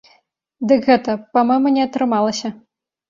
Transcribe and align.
Дык 0.71 0.87
гэта, 0.87 1.15
па-мойму, 1.37 1.75
не 1.77 1.83
атрымалася. 1.89 2.47